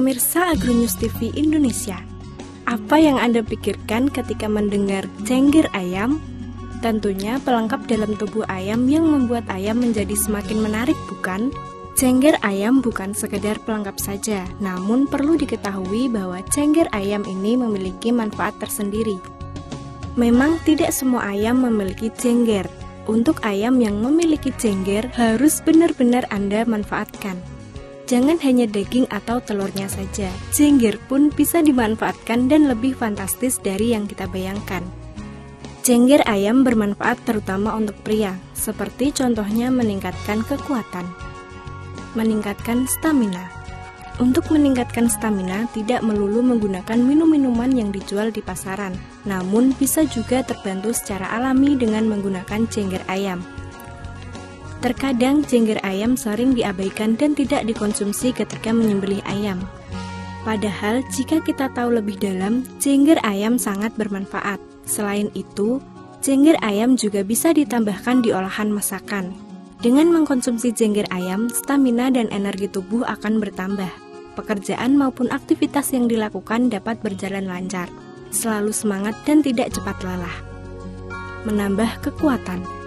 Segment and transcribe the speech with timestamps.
[0.00, 2.00] Pemirsa Agronews TV Indonesia,
[2.64, 6.24] apa yang Anda pikirkan ketika mendengar cengger ayam?
[6.80, 11.52] Tentunya pelengkap dalam tubuh ayam yang membuat ayam menjadi semakin menarik, bukan?
[12.00, 18.56] Cengger ayam bukan sekedar pelengkap saja, namun perlu diketahui bahwa cengger ayam ini memiliki manfaat
[18.56, 19.20] tersendiri.
[20.16, 22.64] Memang tidak semua ayam memiliki cengger.
[23.04, 27.59] Untuk ayam yang memiliki cengger harus benar-benar Anda manfaatkan.
[28.10, 34.10] Jangan hanya daging atau telurnya saja, cengger pun bisa dimanfaatkan dan lebih fantastis dari yang
[34.10, 34.82] kita bayangkan.
[35.86, 41.06] Cengger ayam bermanfaat terutama untuk pria, seperti contohnya meningkatkan kekuatan,
[42.18, 43.46] meningkatkan stamina.
[44.18, 50.90] Untuk meningkatkan stamina tidak melulu menggunakan minum-minuman yang dijual di pasaran, namun bisa juga terbantu
[50.90, 53.38] secara alami dengan menggunakan cengger ayam.
[54.80, 59.60] Terkadang jengger ayam sering diabaikan dan tidak dikonsumsi ketika menyembelih ayam.
[60.40, 64.56] Padahal jika kita tahu lebih dalam, jengger ayam sangat bermanfaat.
[64.88, 65.84] Selain itu,
[66.24, 69.36] jengger ayam juga bisa ditambahkan di olahan masakan.
[69.84, 73.92] Dengan mengkonsumsi jengger ayam, stamina dan energi tubuh akan bertambah.
[74.32, 77.92] Pekerjaan maupun aktivitas yang dilakukan dapat berjalan lancar,
[78.32, 80.36] selalu semangat dan tidak cepat lelah.
[81.44, 82.79] Menambah kekuatan.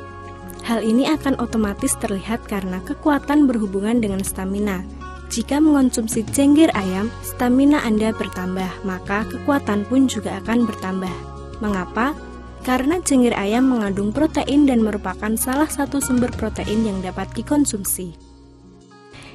[0.63, 4.79] Hal ini akan otomatis terlihat karena kekuatan berhubungan dengan stamina.
[5.27, 11.15] Jika mengonsumsi cengger ayam, stamina Anda bertambah, maka kekuatan pun juga akan bertambah.
[11.59, 12.15] Mengapa?
[12.63, 18.15] Karena cengger ayam mengandung protein dan merupakan salah satu sumber protein yang dapat dikonsumsi.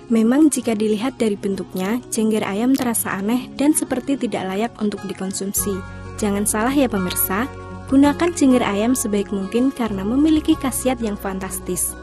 [0.08, 5.76] Memang jika dilihat dari bentuknya, cengger ayam terasa aneh dan seperti tidak layak untuk dikonsumsi.
[6.16, 7.44] Jangan salah ya pemirsa,
[7.88, 11.96] Gunakan cengger ayam sebaik mungkin karena memiliki khasiat yang fantastis.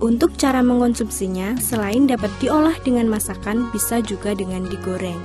[0.00, 5.20] Untuk cara mengonsumsinya, selain dapat diolah dengan masakan, bisa juga dengan digoreng.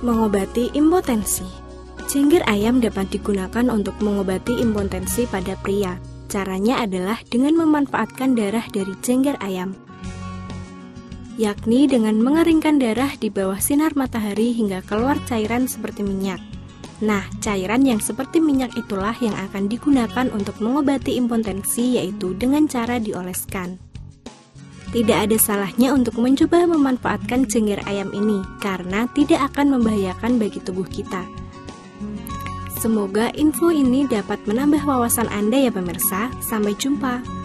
[0.00, 1.44] Mengobati impotensi
[2.10, 5.94] Cengger ayam dapat digunakan untuk mengobati impotensi pada pria.
[6.26, 9.78] Caranya adalah dengan memanfaatkan darah dari cengger ayam,
[11.38, 16.42] yakni dengan mengeringkan darah di bawah sinar matahari hingga keluar cairan seperti minyak.
[17.00, 23.00] Nah, cairan yang seperti minyak itulah yang akan digunakan untuk mengobati impotensi yaitu dengan cara
[23.00, 23.80] dioleskan.
[24.90, 30.84] Tidak ada salahnya untuk mencoba memanfaatkan cengger ayam ini karena tidak akan membahayakan bagi tubuh
[30.84, 31.24] kita.
[32.80, 36.32] Semoga info ini dapat menambah wawasan Anda ya pemirsa.
[36.40, 37.39] Sampai jumpa.